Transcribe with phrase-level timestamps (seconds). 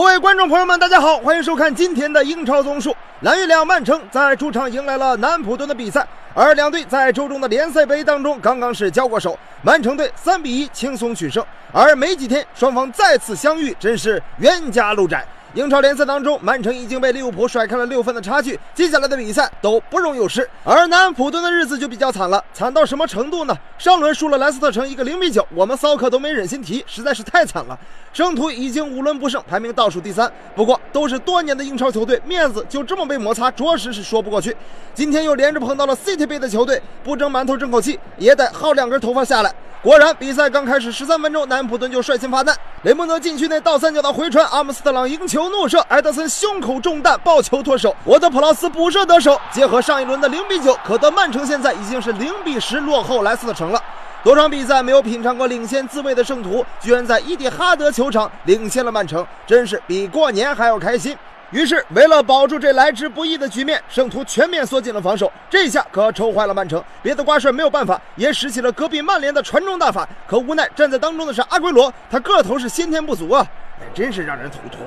[0.00, 2.96] 各位观众朋友们，大家好，欢迎收看今天的英超综述。
[3.20, 11.44] 蓝月亮曼城在主场迎来了南普顿的比赛，而两队在周中的联赛杯当中刚刚是交过手，曼城队三比一轻松取胜。
[11.70, 15.22] 而没几天，双方再次相遇，真是冤家路窄。
[15.54, 20.48] 英超联赛当中，曼城已经被利物浦甩开了六分的差距，接下来的比赛都不容有失。
[20.62, 23.56] 而南安普顿的日子就比较惨了，惨到什么程度呢？
[23.76, 27.76] 上轮输了莱斯特城一个零比九，我们骚客都没忍心提，实在是太惨了。
[28.12, 30.30] 圣徒已经五轮不胜，排名倒数第三。
[30.54, 34.56] 不过都是多年的英超球队，面子就这么被摩擦，着实是说不过去。
[34.94, 39.52] 今天又连着碰到了 City 杯的球队，不争馒头争口气，也得薅两根头发下来。
[39.82, 42.54] 果然，比赛刚开始十三分钟，南普顿就率先发难。
[42.82, 49.40] 雷蒙德禁区内倒三角的回传，阿姆斯特朗迎球怒射，埃德森胸口中弹，抱球脱手，沃德普劳斯补射得手。
[49.50, 53.82] 结合上一轮的零比九，可得曼城现在已经是零比十落后莱斯特城了。
[54.22, 61.16] 多场比赛没有品尝过领先滋味的圣徒，居然在伊蒂哈德球场领先了曼城，真是比过年还要开心。
[61.50, 65.30] 于是，为了保住这来之不易的局面，圣徒全面缩紧了防守。
[65.48, 70.08] 这下可愁坏了曼城，别的瓜帅没有办法，也使起了隔壁曼联的传中大法。
[70.28, 73.44] 可无奈站在当中的是阿圭罗，他个头是先天不足啊，
[73.80, 74.78] 哎，真是让人头秃。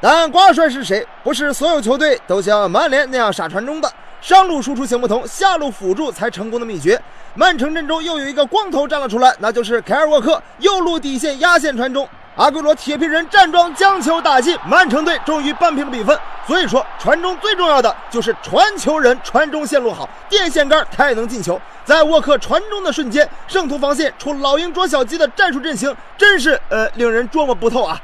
[0.00, 1.04] 但瓜帅是谁？
[1.24, 3.92] 不是所有球队都像曼联那样傻传中的。
[4.20, 7.00] 上路输出行不通，下路辅助才成功的秘诀。
[7.34, 12.08] 曼城阵中又有一个光头站了出来，那就是凯尔沃克，右路底线压线传中。
[12.34, 16.18] 阿圭罗铁皮人站桩将球打进，曼城队终于扳平比分。
[16.46, 21.60] 所以说，传中最重要的就是传球人传中线路好，电线杆太能进球。
[21.84, 28.00] 在沃克传中的瞬间，圣徒防线出老鹰捉小鸡的战术阵型，真是呃令人捉摸不透啊。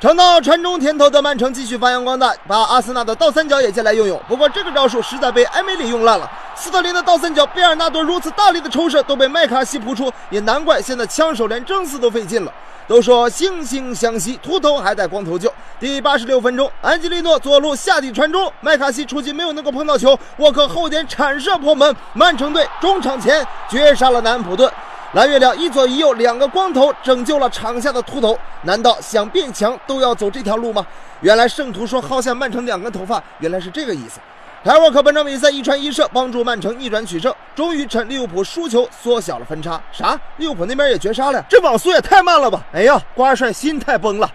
[0.00, 4.18] 尝到传中甜头的曼城继续发扬光大，把阿森纳的倒三角也借来用用。
[4.26, 6.26] 不过这个招数实在被埃梅里用烂了。
[6.56, 12.52] 斯特林的倒三角，贝尔纳多如此大力的抽射都被麦卡锡扑出，也难怪现在枪手连争四都费劲了。
[12.88, 15.52] 都说惺惺相惜，秃头还带光头舅。
[15.78, 24.72] 第八十六分钟，安吉利诺左路下底传中，麦卡锡出击没有能够碰到球，沃克后点铲射破门，曼城队中场前绝杀了南安普顿。
[25.12, 30.86] 蓝月亮一左一右两个光头拯救了场下的秃头，难道想变强都要走这条路吗？
[31.20, 34.20] 原来圣徒说薅下曼城两根头发，原来是这个意思。
[34.62, 39.80] 海沃克本场比赛一传一射，帮助曼城逆转取胜，终于趁利物浦输球缩小了分差。
[39.90, 40.16] 啥？
[40.36, 41.44] 利物浦那边也绝杀了？
[41.48, 42.62] 这网速也太慢了吧！
[42.72, 44.30] 哎呀，瓜帅心态崩了。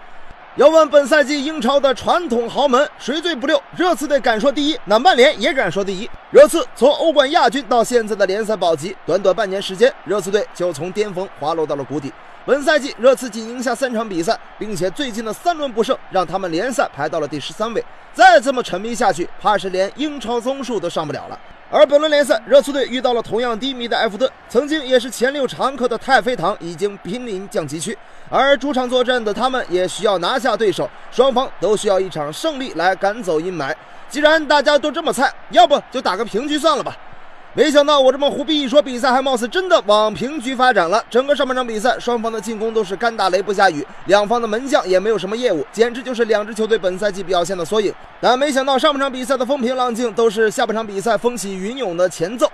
[0.56, 3.62] 要问本赛季英超的传统豪门谁最不溜？
[3.76, 6.08] 热刺队敢说第一，那曼联也敢说第一。
[6.30, 12.10] 热刺从欧冠亚军到现在的联赛保级，短短半年时间，热刺队就从巅峰滑落到了谷底。
[12.46, 17.84] 本赛季热刺仅赢下三场比赛，并且最近的三轮不胜，让他们联赛排到了第十三位。
[18.14, 21.38] 再这么沉迷下去，怕是连英超综述都上不了了。
[21.68, 27.96] 而本轮联赛，热刺队遇到了同样低迷的埃弗顿，曾经也是前六常客的太妃糖已经濒临降级区，
[28.30, 33.74] 而主场作战的他们也需要拿下对手，双方都需要一场胜利来赶走阴霾。
[34.08, 36.96] 既然大家都这么菜，要不就打个平局算了吧。
[37.56, 41.02] 没想到我这么胡逼一说，比赛还貌似真的往平局发展了。
[41.08, 47.90] 整个上半场比赛，双方的进攻都是干打雷不下雨，两方的门将也没有什么业务，简直就是两支球队本赛季表现的缩影。
[48.20, 52.46] 但没想到上半场比赛的风平浪静，都是下半场比赛风起云涌的前奏。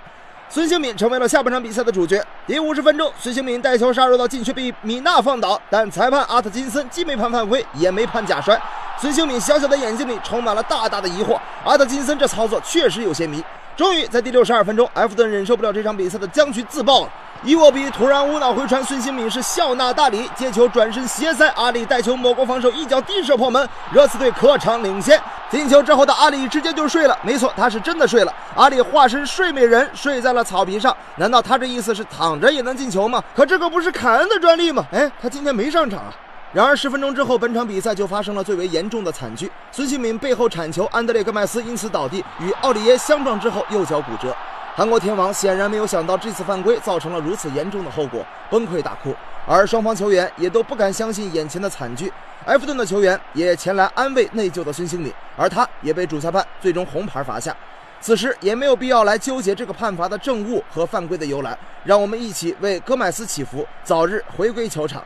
[0.47, 2.25] 孙兴敏成为了下半场比赛的主角。
[2.47, 8.57] 第五十分钟，孙兴敏带球杀入到禁区，被米纳放倒，但裁判阿特金森既没判犯规，也没判假摔。
[8.97, 13.43] 孙兴敏小小的眼睛里充满了大大的疑惑，阿特金森这操作确实有些迷。
[13.75, 17.09] 终于在第六十二分钟，埃弗顿忍受不了这场比赛的僵局，自爆了。
[17.43, 25.19] 伊沃比突然无脑回传，孙兴敏是笑纳大礼，接球转身斜塞，阿里带球抹过防守，一脚低射破门，热刺队客场领先。
[25.49, 28.33] 进球之后的阿里直接就睡了，没错，他是真的睡了。
[28.55, 30.95] 阿里化身睡美人，睡在了草皮上。
[31.17, 33.21] 难道他这意思是躺着也能进球吗？
[33.35, 34.85] 可这个不是凯恩的专利吗？
[34.93, 36.13] 哎，他今天没上场啊。
[36.53, 39.51] 然而十分钟之后，本场比赛就发生了最为严重的惨剧。
[39.71, 44.35] 孙兴敏背后铲球，安德烈戈麦斯因此倒地，与奥里耶相撞之后右脚骨折。
[44.75, 49.15] 韩国天王显然没有想到这次犯规造成了如此严重的后果，崩溃大哭。
[49.47, 52.13] 而双方球员也都不敢相信眼前的惨剧。
[52.45, 57.55] 埃弗顿的球员也前来安慰内疚的孙兴敏，而他也被主裁判最终红牌罚下。
[57.99, 65.03] 此时也没有必要来纠结这个判罚的正误和犯规的由来，让我们一起为戈麦斯祈福，早日回归球场。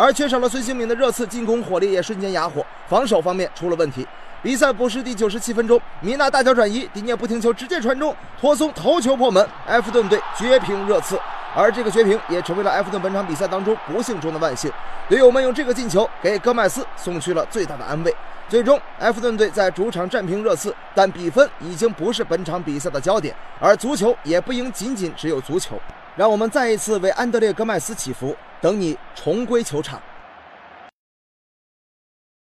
[0.00, 4.06] 而缺少了孙兴敏的热刺进攻火力也瞬间哑火，防守方面出了问题。
[4.40, 11.18] 比赛补时第九十七分钟，米纳大脚转移，迪涅不停球直接传中，托松头球破门，埃弗顿队绝平热刺。
[11.52, 14.70] 而这个绝平也成为了埃弗顿本场比赛当中不幸中的万幸。
[15.08, 18.14] 队友们用这个进球给戈麦斯送去了最大的安慰。
[18.48, 23.34] 最终，埃弗顿队在主场战平热刺，但比分已经不是本场比赛的焦点。
[23.58, 25.76] 而足球也不应仅仅只有足球。
[26.18, 30.02] 让我们再一次为安德烈·戈麦斯祈福，等你重归球场。